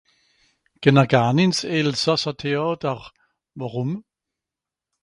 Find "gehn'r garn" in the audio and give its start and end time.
0.81-1.41